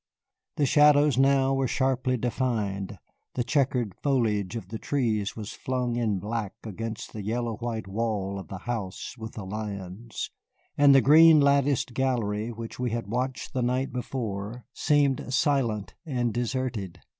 [0.55, 2.97] The shadows now were sharply defined,
[3.35, 8.39] the checkered foliage of the trees was flung in black against the yellow white wall
[8.39, 10.31] of the house with the lions,
[10.75, 16.33] and the green latticed gallery which we had watched the night before seemed silent and
[16.33, 16.99] deserted.